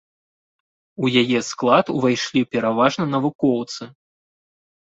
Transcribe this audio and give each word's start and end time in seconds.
У 1.07 1.11
яе 1.21 1.39
склад 1.49 1.85
увайшлі 1.97 2.41
пераважна 2.57 3.03
навукоўцы. 3.13 3.83